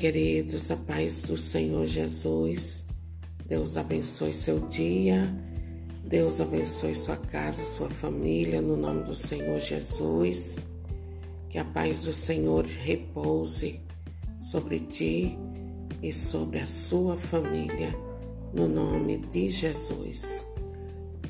queridos, 0.00 0.70
a 0.70 0.76
paz 0.78 1.20
do 1.20 1.36
Senhor 1.36 1.86
Jesus. 1.86 2.86
Deus 3.46 3.76
abençoe 3.76 4.32
seu 4.32 4.58
dia. 4.58 5.28
Deus 6.02 6.40
abençoe 6.40 6.94
sua 6.94 7.18
casa, 7.18 7.62
sua 7.66 7.90
família, 7.90 8.62
no 8.62 8.78
nome 8.78 9.04
do 9.04 9.14
Senhor 9.14 9.60
Jesus. 9.60 10.58
Que 11.50 11.58
a 11.58 11.64
paz 11.66 12.06
do 12.06 12.14
Senhor 12.14 12.64
repouse 12.64 13.78
sobre 14.40 14.80
ti 14.80 15.36
e 16.02 16.10
sobre 16.14 16.60
a 16.60 16.66
sua 16.66 17.14
família, 17.14 17.94
no 18.54 18.66
nome 18.66 19.18
de 19.18 19.50
Jesus. 19.50 20.46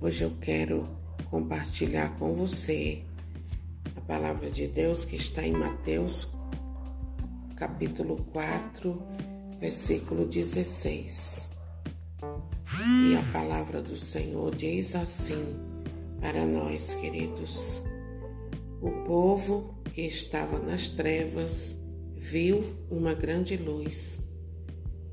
Hoje 0.00 0.22
eu 0.22 0.30
quero 0.40 0.88
compartilhar 1.28 2.16
com 2.16 2.32
você 2.34 3.02
a 3.96 4.00
palavra 4.02 4.48
de 4.50 4.68
Deus 4.68 5.04
que 5.04 5.16
está 5.16 5.44
em 5.44 5.52
Mateus 5.52 6.28
capítulo 7.62 8.16
4, 8.32 9.00
versículo 9.60 10.26
16. 10.26 11.48
E 12.84 13.14
a 13.16 13.22
palavra 13.32 13.80
do 13.80 13.96
Senhor 13.96 14.52
diz 14.52 14.96
assim 14.96 15.54
para 16.20 16.44
nós, 16.44 16.92
queridos: 16.94 17.80
O 18.80 18.90
povo 19.04 19.76
que 19.94 20.00
estava 20.00 20.58
nas 20.58 20.88
trevas 20.88 21.78
viu 22.16 22.64
uma 22.90 23.14
grande 23.14 23.56
luz. 23.56 24.18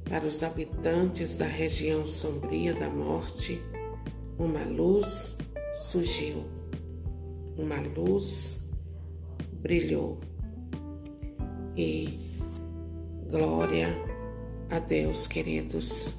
Para 0.05 0.25
os 0.25 0.41
habitantes 0.41 1.37
da 1.37 1.45
região 1.45 2.07
sombria 2.07 2.73
da 2.73 2.89
morte, 2.89 3.61
uma 4.39 4.63
luz 4.63 5.37
surgiu, 5.91 6.43
uma 7.55 7.79
luz 7.79 8.59
brilhou. 9.61 10.19
E 11.77 12.28
Glória 13.29 13.95
a 14.71 14.79
Deus, 14.79 15.27
queridos, 15.27 16.15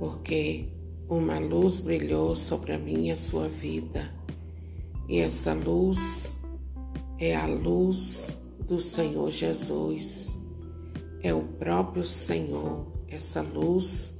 porque 0.00 0.68
uma 1.08 1.38
luz 1.38 1.78
brilhou 1.78 2.34
sobre 2.34 2.72
a 2.72 2.78
minha 2.78 3.16
sua 3.16 3.46
vida 3.46 4.12
e 5.08 5.20
essa 5.20 5.54
luz 5.54 6.34
é 7.20 7.36
a 7.36 7.46
luz 7.46 8.36
do 8.66 8.80
Senhor 8.80 9.30
Jesus. 9.30 10.36
É 11.22 11.32
o 11.32 11.42
próprio 11.42 12.04
Senhor, 12.04 12.92
essa 13.06 13.40
luz 13.40 14.18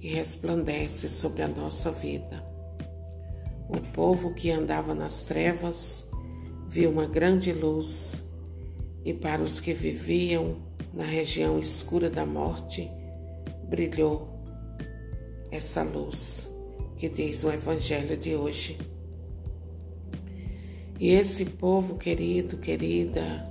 que 0.00 0.08
resplandece 0.08 1.10
sobre 1.10 1.42
a 1.42 1.48
nossa 1.48 1.90
vida. 1.90 2.42
O 3.68 3.78
povo 3.92 4.32
que 4.32 4.50
andava 4.50 4.94
nas 4.94 5.22
trevas 5.24 6.08
viu 6.66 6.88
uma 6.88 7.04
grande 7.04 7.52
luz, 7.52 8.22
e 9.04 9.12
para 9.12 9.42
os 9.42 9.60
que 9.60 9.74
viviam 9.74 10.65
na 10.96 11.04
região 11.04 11.58
escura 11.58 12.08
da 12.08 12.24
morte, 12.24 12.90
brilhou 13.68 14.42
essa 15.50 15.82
luz 15.82 16.50
que 16.96 17.06
diz 17.06 17.44
o 17.44 17.52
Evangelho 17.52 18.16
de 18.16 18.34
hoje. 18.34 18.78
E 20.98 21.10
esse 21.10 21.44
povo 21.44 21.98
querido, 21.98 22.56
querida, 22.56 23.46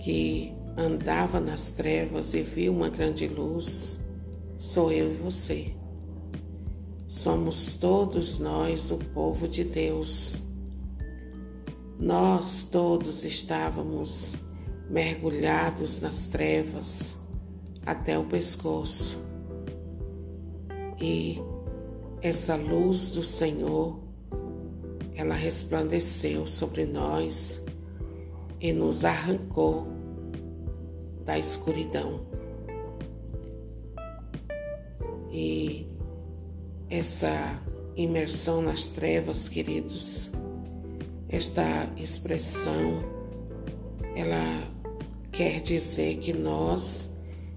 que 0.00 0.52
andava 0.76 1.38
nas 1.38 1.70
trevas 1.70 2.34
e 2.34 2.42
viu 2.42 2.72
uma 2.72 2.88
grande 2.88 3.28
luz, 3.28 4.00
sou 4.58 4.90
eu 4.90 5.12
e 5.12 5.14
você. 5.14 5.72
Somos 7.06 7.74
todos 7.76 8.40
nós 8.40 8.90
o 8.90 8.96
povo 8.96 9.46
de 9.46 9.62
Deus. 9.62 10.42
Nós 11.96 12.64
todos 12.64 13.24
estávamos 13.24 14.34
mergulhados 14.90 16.00
nas 16.00 16.26
trevas 16.26 17.16
até 17.86 18.18
o 18.18 18.24
pescoço. 18.24 19.16
E 21.00 21.40
essa 22.20 22.56
luz 22.56 23.12
do 23.12 23.22
Senhor, 23.22 24.00
ela 25.14 25.34
resplandeceu 25.34 26.46
sobre 26.46 26.84
nós 26.84 27.62
e 28.60 28.72
nos 28.72 29.04
arrancou 29.04 29.86
da 31.24 31.38
escuridão. 31.38 32.26
E 35.30 35.86
essa 36.90 37.62
imersão 37.96 38.60
nas 38.60 38.84
trevas, 38.84 39.48
queridos, 39.48 40.30
esta 41.28 41.88
expressão, 41.96 43.04
ela 44.16 44.79
quer 45.32 45.60
dizer 45.60 46.18
que 46.18 46.32
nós 46.32 47.08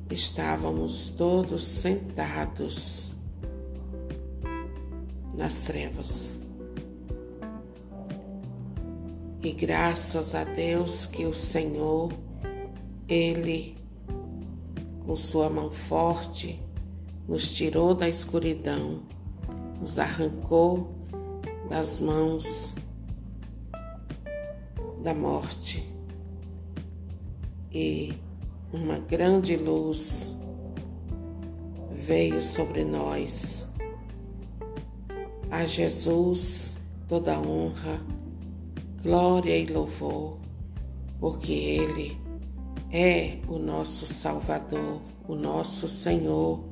estávamos 0.10 1.10
todos 1.10 1.64
sentados 1.64 3.12
nas 5.36 5.64
trevas. 5.64 6.38
E 9.44 9.52
graças 9.52 10.36
a 10.36 10.44
Deus 10.44 11.06
que 11.06 11.26
o 11.26 11.34
Senhor, 11.34 12.14
Ele, 13.10 13.76
com 15.06 15.18
Sua 15.18 15.50
mão 15.50 15.70
forte, 15.72 16.62
nos 17.28 17.54
tirou 17.54 17.94
da 17.94 18.08
escuridão, 18.08 19.04
nos 19.82 20.00
arrancou 20.00 20.94
das 21.70 22.00
mãos 22.00 22.74
da 25.04 25.14
morte 25.14 25.93
e 27.74 28.14
uma 28.72 29.00
grande 29.00 29.56
luz 29.56 30.38
veio 31.92 32.44
sobre 32.44 32.84
nós. 32.84 33.68
A 35.50 35.66
Jesus 35.66 36.76
toda 37.08 37.40
honra, 37.40 38.02
glória 39.02 39.58
e 39.58 39.66
louvor, 39.66 40.38
porque 41.20 41.52
Ele 41.52 42.18
é 42.92 43.38
o 43.48 43.58
nosso 43.58 44.06
Salvador, 44.06 45.02
o 45.28 45.36
nosso 45.36 45.88
Senhor, 45.88 46.64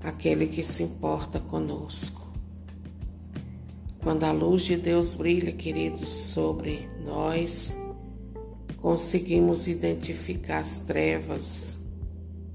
aquele 0.00 0.46
que 0.48 0.64
se 0.64 0.82
importa 0.82 1.40
conosco. 1.40 2.22
Quando 4.02 4.24
a 4.24 4.32
luz 4.32 4.62
de 4.62 4.76
Deus 4.76 5.14
brilha, 5.14 5.52
queridos, 5.52 6.10
sobre 6.10 6.88
nós, 7.04 7.76
conseguimos 8.82 9.68
identificar 9.68 10.58
as 10.58 10.80
trevas 10.80 11.78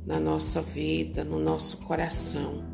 na 0.06 0.20
nossa 0.20 0.62
vida, 0.62 1.24
no 1.24 1.40
nosso 1.40 1.78
coração. 1.78 2.66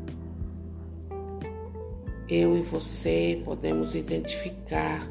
Eu 2.28 2.58
e 2.58 2.62
você 2.62 3.40
podemos 3.44 3.94
identificar 3.94 5.08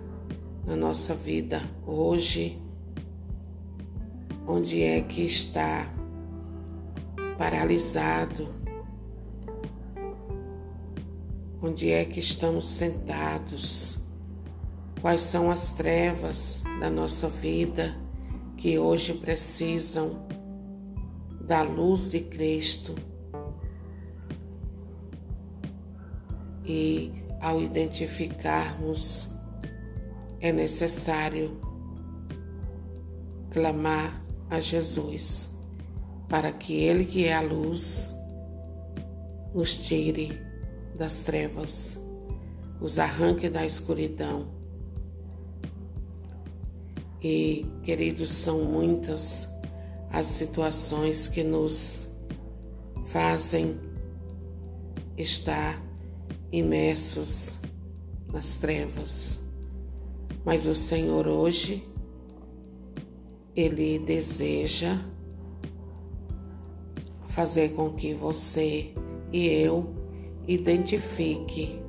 na 0.68 0.76
nossa 0.76 1.16
vida 1.16 1.62
hoje 1.88 2.62
onde 4.46 4.84
é 4.84 5.00
que 5.02 5.22
está 5.22 5.90
paralisado, 7.38 8.54
onde 11.62 11.90
é 11.92 12.04
que 12.04 12.20
estamos 12.20 12.66
sentados, 12.66 13.98
quais 15.02 15.22
são 15.22 15.50
as 15.50 15.72
trevas 15.72 16.62
da 16.82 16.90
nossa 16.90 17.30
vida 17.30 18.03
que 18.64 18.80
hoje 18.80 19.14
precisam 19.16 20.26
da 21.42 21.64
luz 21.64 22.10
de 22.10 22.22
Cristo. 22.22 22.96
E 26.64 27.12
ao 27.42 27.62
identificarmos, 27.62 29.28
é 30.40 30.54
necessário 30.54 31.60
clamar 33.52 34.24
a 34.50 34.62
Jesus 34.62 35.50
para 36.30 36.50
que 36.54 36.74
Ele, 36.86 37.04
que 37.04 37.26
é 37.26 37.34
a 37.34 37.42
luz, 37.42 38.16
nos 39.54 39.78
tire 39.80 40.40
das 40.98 41.20
trevas, 41.20 42.00
os 42.80 42.98
arranque 42.98 43.50
da 43.50 43.66
escuridão 43.66 44.63
e, 47.24 47.66
queridos, 47.84 48.30
são 48.30 48.66
muitas 48.66 49.48
as 50.10 50.28
situações 50.28 51.28
que 51.28 51.44
nos 51.44 52.08
fazem 53.06 53.80
estar 55.18 55.82
imersos 56.52 57.60
nas 58.32 58.56
trevas. 58.58 59.42
Mas 60.44 60.68
o 60.68 60.76
Senhor 60.76 61.28
hoje, 61.28 61.88
Ele 63.56 63.98
deseja 64.00 65.00
fazer 67.28 67.70
com 67.70 67.92
que 67.92 68.14
você 68.14 68.94
e 69.32 69.48
eu 69.48 69.96
identifique 70.48 71.80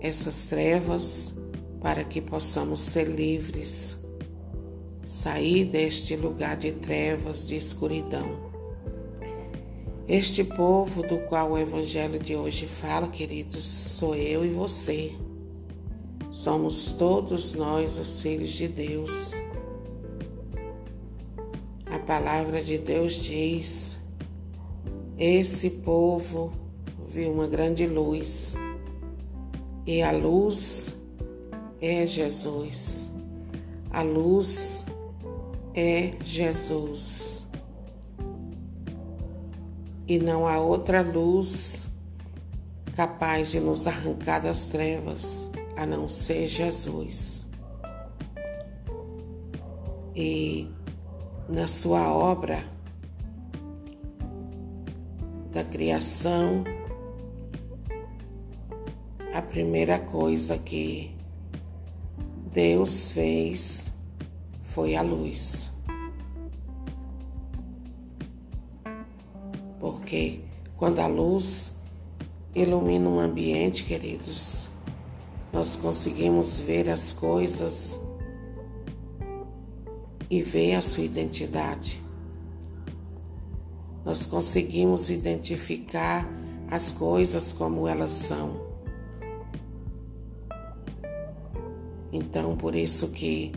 essas 0.00 0.44
trevas 0.44 1.32
para 1.80 2.04
que 2.04 2.20
possamos 2.20 2.80
ser 2.82 3.04
livres, 3.04 3.96
sair 5.06 5.64
deste 5.64 6.14
lugar 6.14 6.56
de 6.56 6.72
trevas, 6.72 7.46
de 7.46 7.56
escuridão. 7.56 8.50
Este 10.06 10.42
povo 10.44 11.02
do 11.02 11.18
qual 11.28 11.52
o 11.52 11.58
Evangelho 11.58 12.18
de 12.18 12.34
hoje 12.34 12.66
fala, 12.66 13.08
queridos, 13.08 13.64
sou 13.64 14.14
eu 14.14 14.44
e 14.44 14.50
você. 14.50 15.12
Somos 16.30 16.92
todos 16.92 17.52
nós 17.52 17.98
os 17.98 18.20
filhos 18.20 18.50
de 18.50 18.68
Deus. 18.68 19.32
A 21.86 21.98
palavra 21.98 22.62
de 22.62 22.78
Deus 22.78 23.14
diz: 23.14 23.90
esse 25.20 25.68
povo 25.68 26.50
viu 27.06 27.30
uma 27.30 27.46
grande 27.46 27.86
luz, 27.86 28.54
e 29.86 30.00
a 30.00 30.10
luz 30.10 30.89
é 31.80 32.06
Jesus. 32.06 33.08
A 33.90 34.02
luz 34.02 34.84
é 35.74 36.12
Jesus 36.24 37.46
e 40.10 40.18
não 40.18 40.46
há 40.46 40.58
outra 40.58 41.02
luz 41.02 41.86
capaz 42.96 43.50
de 43.50 43.60
nos 43.60 43.86
arrancar 43.86 44.42
das 44.42 44.66
trevas 44.66 45.48
a 45.76 45.86
não 45.86 46.08
ser 46.08 46.48
Jesus. 46.48 47.46
E 50.14 50.68
na 51.48 51.68
sua 51.68 52.12
obra 52.12 52.64
da 55.52 55.62
criação, 55.62 56.64
a 59.32 59.40
primeira 59.40 59.98
coisa 59.98 60.58
que 60.58 61.19
Deus 62.52 63.12
fez 63.12 63.90
foi 64.64 64.94
a 64.96 65.02
luz. 65.02 65.70
porque 69.80 70.40
quando 70.76 70.98
a 70.98 71.06
luz 71.06 71.72
ilumina 72.54 73.08
um 73.08 73.20
ambiente, 73.20 73.84
queridos, 73.84 74.68
nós 75.52 75.76
conseguimos 75.76 76.58
ver 76.58 76.88
as 76.88 77.12
coisas 77.12 77.98
e 80.28 80.42
ver 80.42 80.74
a 80.74 80.82
sua 80.82 81.04
identidade. 81.04 82.02
Nós 84.04 84.26
conseguimos 84.26 85.10
identificar 85.10 86.28
as 86.70 86.90
coisas 86.90 87.52
como 87.52 87.86
elas 87.86 88.12
são. 88.12 88.69
Então, 92.12 92.56
por 92.56 92.74
isso 92.74 93.08
que 93.08 93.52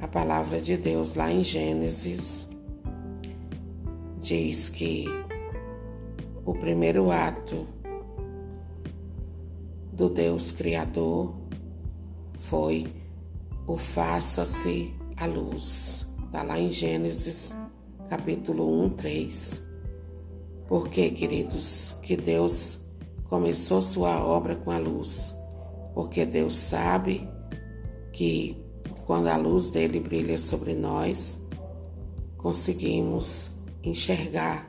a 0.00 0.08
palavra 0.08 0.60
de 0.60 0.76
Deus 0.76 1.14
lá 1.14 1.30
em 1.30 1.44
Gênesis 1.44 2.46
diz 4.20 4.68
que 4.68 5.06
o 6.44 6.54
primeiro 6.54 7.10
ato 7.10 7.66
do 9.92 10.08
Deus 10.08 10.52
Criador 10.52 11.34
foi 12.36 12.86
o 13.66 13.76
faça-se 13.76 14.94
a 15.16 15.26
luz. 15.26 16.06
Está 16.26 16.42
lá 16.42 16.58
em 16.58 16.70
Gênesis 16.70 17.54
capítulo 18.08 18.84
1, 18.84 18.90
3. 18.90 19.66
Por 20.66 20.88
que, 20.88 21.10
queridos, 21.10 21.94
que 22.02 22.16
Deus 22.16 22.78
começou 23.28 23.82
sua 23.82 24.24
obra 24.24 24.56
com 24.56 24.70
a 24.70 24.78
luz? 24.78 25.34
Porque 25.94 26.24
Deus 26.24 26.54
sabe 26.54 27.28
que 28.18 28.56
quando 29.06 29.28
a 29.28 29.36
luz 29.36 29.70
dele 29.70 30.00
brilha 30.00 30.40
sobre 30.40 30.74
nós, 30.74 31.38
conseguimos 32.36 33.48
enxergar 33.80 34.68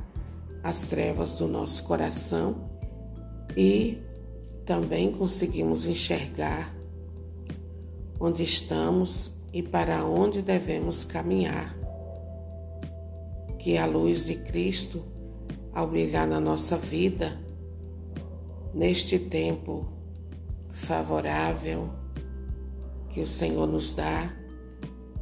as 0.62 0.84
trevas 0.84 1.34
do 1.40 1.48
nosso 1.48 1.84
coração 1.84 2.69
e 3.57 3.98
também 4.68 5.12
conseguimos 5.12 5.88
enxergar 5.88 6.75
onde 8.19 8.44
estamos 8.44 9.31
e 9.51 9.63
para 9.63 10.06
onde 10.06 10.44
devemos 10.44 11.04
caminhar. 11.04 11.75
Que 13.57 13.80
a 13.80 13.88
luz 13.88 14.28
de 14.28 14.36
Cristo, 14.36 15.04
ao 15.74 15.88
brilhar 15.88 16.28
na 16.28 16.40
nossa 16.40 16.78
vida, 16.78 17.36
neste 18.75 19.18
tempo 19.18 19.88
favorável 20.69 21.90
que 23.10 23.22
o 23.22 23.28
Senhor 23.28 23.68
nos 23.68 23.94
dá, 23.94 24.34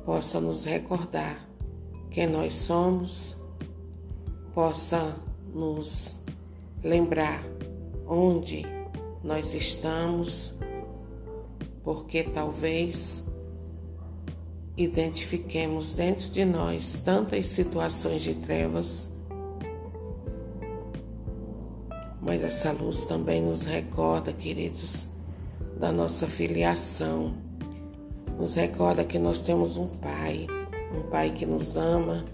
possa 0.05 0.39
nos 0.39 0.65
recordar 0.65 1.47
quem 2.09 2.27
nós 2.27 2.53
somos, 2.53 3.35
possa 4.53 5.15
nos 5.53 6.17
lembrar 6.83 7.43
onde 8.07 8.65
nós 9.23 9.53
estamos, 9.53 10.53
porque 11.83 12.23
talvez 12.23 13.23
identifiquemos 14.75 15.93
dentro 15.93 16.29
de 16.29 16.45
nós 16.45 17.01
tantas 17.03 17.47
situações 17.47 18.21
de 18.21 18.33
trevas, 18.35 19.09
mas 22.21 22.43
essa 22.43 22.71
luz 22.71 23.05
também 23.05 23.41
nos 23.41 23.63
recorda, 23.63 24.33
queridos, 24.33 25.07
da 25.79 25.91
nossa 25.91 26.27
filiação, 26.27 27.46
nos 28.37 28.53
recorda 28.53 29.03
que 29.03 29.17
nós 29.17 29.41
temos 29.41 29.77
um 29.77 29.87
Pai, 29.87 30.47
um 30.95 31.09
Pai 31.09 31.31
que 31.31 31.45
nos 31.45 31.75
ama 31.75 32.25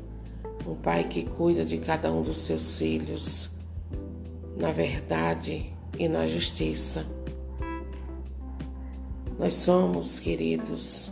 um 0.66 0.76
pai 0.76 1.04
que 1.04 1.24
cuida 1.24 1.66
de 1.66 1.78
cada 1.78 2.12
um 2.12 2.22
dos 2.22 2.38
seus 2.38 2.78
filhos 2.78 3.50
na 4.56 4.72
verdade 4.72 5.74
e 5.98 6.08
na 6.08 6.28
justiça. 6.28 7.06
Nós 9.38 9.56
somos, 9.56 10.20
queridos, 10.20 11.12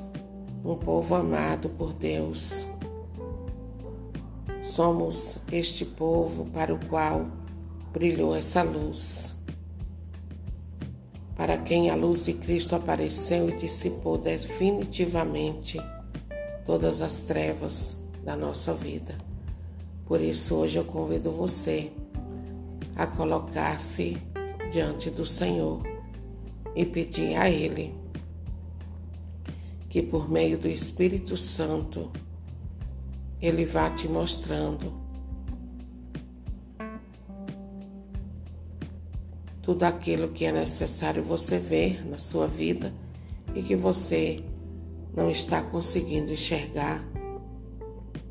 um 0.63 0.75
povo 0.75 1.15
amado 1.15 1.69
por 1.69 1.91
Deus. 1.93 2.65
Somos 4.61 5.37
este 5.51 5.83
povo 5.83 6.45
para 6.45 6.73
o 6.73 6.79
qual 6.85 7.25
brilhou 7.91 8.35
essa 8.35 8.61
luz, 8.61 9.30
para 11.41 11.57
quem 11.57 11.89
a 11.89 11.95
luz 11.95 12.23
de 12.23 12.33
Cristo 12.33 12.75
apareceu 12.75 13.49
e 13.49 13.57
dissipou 13.57 14.15
definitivamente 14.15 15.81
todas 16.67 17.01
as 17.01 17.21
trevas 17.21 17.97
da 18.23 18.37
nossa 18.37 18.75
vida. 18.75 19.15
Por 20.05 20.21
isso, 20.21 20.53
hoje 20.53 20.77
eu 20.77 20.85
convido 20.85 21.31
você 21.31 21.91
a 22.95 23.07
colocar-se 23.07 24.19
diante 24.71 25.09
do 25.09 25.25
Senhor 25.25 25.81
e 26.75 26.85
pedir 26.85 27.35
a 27.35 27.49
Ele 27.49 27.91
que, 29.89 30.03
por 30.03 30.29
meio 30.29 30.59
do 30.59 30.67
Espírito 30.67 31.35
Santo, 31.35 32.11
Ele 33.41 33.65
vá 33.65 33.89
te 33.89 34.07
mostrando 34.07 34.93
tudo 39.71 39.83
aquilo 39.83 40.27
que 40.27 40.43
é 40.43 40.51
necessário 40.51 41.23
você 41.23 41.57
ver 41.57 42.05
na 42.05 42.17
sua 42.17 42.45
vida 42.45 42.93
e 43.55 43.63
que 43.63 43.73
você 43.73 44.37
não 45.15 45.31
está 45.31 45.61
conseguindo 45.61 46.33
enxergar, 46.33 47.01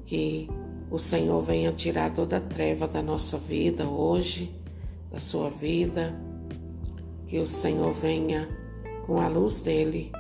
que 0.04 0.50
o 0.90 0.98
Senhor 0.98 1.40
venha 1.40 1.72
tirar 1.72 2.12
toda 2.12 2.36
a 2.36 2.40
treva 2.40 2.86
da 2.86 3.02
nossa 3.02 3.38
vida 3.38 3.88
hoje, 3.88 4.54
da 5.10 5.18
sua 5.18 5.48
vida. 5.48 6.14
Que 7.26 7.38
o 7.38 7.48
Senhor 7.48 7.90
venha 7.90 8.46
com 9.06 9.18
a 9.18 9.26
luz 9.26 9.62
dele, 9.62 10.12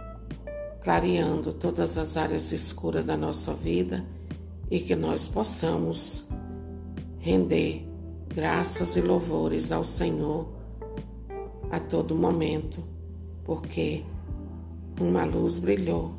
clareando 0.82 1.52
todas 1.52 1.98
as 1.98 2.16
áreas 2.16 2.50
escuras 2.50 3.04
da 3.04 3.16
nossa 3.16 3.52
vida 3.52 4.06
e 4.70 4.80
que 4.80 4.96
nós 4.96 5.26
possamos 5.26 6.24
render 7.18 7.86
graças 8.34 8.96
e 8.96 9.02
louvores 9.02 9.70
ao 9.70 9.84
Senhor 9.84 10.59
a 11.70 11.78
todo 11.78 12.16
momento, 12.16 12.82
porque 13.44 14.02
uma 15.00 15.24
luz 15.24 15.58
brilhou, 15.58 16.14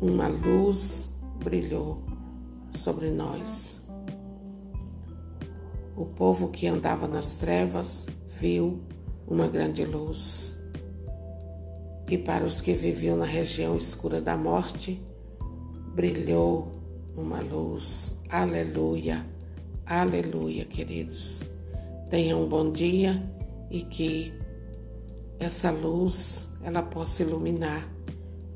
uma 0.00 0.28
luz 0.28 1.08
brilhou 1.42 2.00
sobre 2.76 3.10
nós. 3.10 3.82
O 5.96 6.06
povo 6.06 6.48
que 6.48 6.66
andava 6.66 7.08
nas 7.08 7.36
trevas 7.36 8.06
viu 8.38 8.80
uma 9.26 9.48
grande 9.48 9.84
luz. 9.84 10.54
E 12.08 12.18
para 12.18 12.44
os 12.44 12.60
que 12.60 12.72
viviam 12.72 13.16
na 13.16 13.24
região 13.24 13.76
escura 13.76 14.20
da 14.20 14.36
morte, 14.36 15.02
brilhou 15.94 16.68
uma 17.16 17.40
luz. 17.40 18.16
Aleluia, 18.28 19.24
aleluia, 19.86 20.64
queridos. 20.64 21.42
Tenham 22.10 22.44
um 22.44 22.48
bom 22.48 22.70
dia 22.70 23.33
e 23.70 23.82
que 23.82 24.32
essa 25.38 25.70
luz 25.70 26.48
ela 26.62 26.82
possa 26.82 27.22
iluminar 27.22 27.88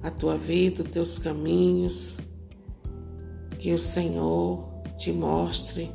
a 0.03 0.11
tua 0.11 0.37
vida, 0.37 0.83
os 0.83 0.91
teus 0.91 1.19
caminhos 1.19 2.17
Que 3.59 3.73
o 3.73 3.79
Senhor 3.79 4.69
te 4.97 5.13
mostre 5.13 5.91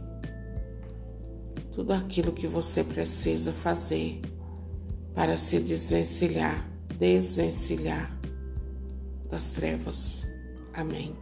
tudo 1.72 1.92
aquilo 1.92 2.32
que 2.32 2.46
você 2.46 2.84
precisa 2.84 3.52
fazer 3.52 4.22
para 5.16 5.38
se 5.38 5.60
desvencilhar, 5.60 6.70
desvencilhar 7.00 8.16
das 9.30 9.50
trevas. 9.52 10.28
Amém. 10.74 11.16